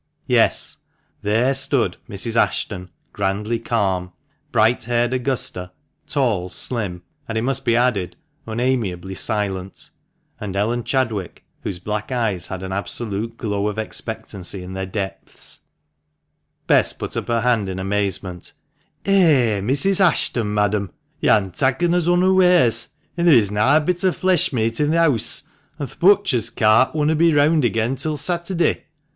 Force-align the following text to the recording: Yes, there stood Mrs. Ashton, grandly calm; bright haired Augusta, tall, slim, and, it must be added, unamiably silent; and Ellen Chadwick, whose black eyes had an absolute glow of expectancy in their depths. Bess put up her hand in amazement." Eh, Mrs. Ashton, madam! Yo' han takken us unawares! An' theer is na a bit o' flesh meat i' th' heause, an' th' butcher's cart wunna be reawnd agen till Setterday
Yes, 0.25 0.77
there 1.21 1.53
stood 1.53 1.97
Mrs. 2.09 2.35
Ashton, 2.35 2.89
grandly 3.13 3.59
calm; 3.59 4.11
bright 4.51 4.85
haired 4.85 5.13
Augusta, 5.13 5.73
tall, 6.07 6.49
slim, 6.49 7.03
and, 7.27 7.37
it 7.37 7.43
must 7.43 7.63
be 7.63 7.75
added, 7.75 8.15
unamiably 8.47 9.13
silent; 9.13 9.91
and 10.39 10.55
Ellen 10.55 10.83
Chadwick, 10.83 11.45
whose 11.61 11.77
black 11.77 12.11
eyes 12.11 12.47
had 12.47 12.63
an 12.63 12.71
absolute 12.71 13.37
glow 13.37 13.67
of 13.67 13.77
expectancy 13.77 14.63
in 14.63 14.73
their 14.73 14.87
depths. 14.87 15.59
Bess 16.65 16.93
put 16.93 17.15
up 17.15 17.27
her 17.27 17.41
hand 17.41 17.69
in 17.69 17.77
amazement." 17.77 18.53
Eh, 19.05 19.61
Mrs. 19.61 19.99
Ashton, 19.99 20.51
madam! 20.51 20.91
Yo' 21.19 21.31
han 21.33 21.51
takken 21.51 21.93
us 21.93 22.07
unawares! 22.07 22.87
An' 23.15 23.25
theer 23.25 23.35
is 23.37 23.51
na 23.51 23.77
a 23.77 23.79
bit 23.81 24.03
o' 24.03 24.11
flesh 24.11 24.51
meat 24.51 24.81
i' 24.81 24.87
th' 24.87 24.93
heause, 24.95 25.43
an' 25.77 25.85
th' 25.85 25.99
butcher's 25.99 26.49
cart 26.49 26.93
wunna 26.95 27.13
be 27.15 27.31
reawnd 27.31 27.63
agen 27.63 27.95
till 27.95 28.17
Setterday 28.17 28.81